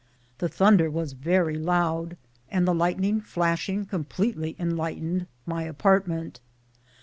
[0.39, 2.17] The thun der was very loud,
[2.49, 6.39] and the lightening flashing com pletely enlightened my apartment.